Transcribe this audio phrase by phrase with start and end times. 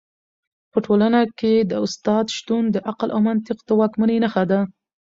[0.71, 4.59] په ټولنه کي د استاد شتون د عقل او منطق د واکمنۍ نښه ده.